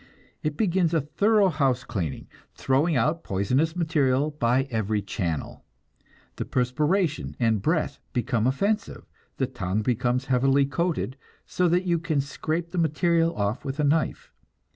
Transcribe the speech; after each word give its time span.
It 0.41 0.57
begins 0.57 0.95
a 0.95 1.01
thorough 1.01 1.49
house 1.49 1.83
cleaning, 1.83 2.27
throwing 2.55 2.95
out 2.95 3.23
poisonous 3.23 3.75
material 3.75 4.31
by 4.31 4.63
every 4.71 4.99
channel. 5.03 5.63
The 6.37 6.45
perspiration 6.45 7.35
and 7.39 7.57
the 7.57 7.61
breath 7.61 7.99
become 8.11 8.47
offensive, 8.47 9.05
the 9.37 9.45
tongue 9.45 9.83
becomes 9.83 10.25
heavily 10.25 10.65
coated, 10.65 11.17
so 11.45 11.67
that 11.67 11.85
you 11.85 11.99
can 11.99 12.19
scrape 12.19 12.71
the 12.71 12.79
material 12.79 13.35
off 13.35 13.63
with 13.63 13.79
a 13.79 13.83
knife. 13.83 14.31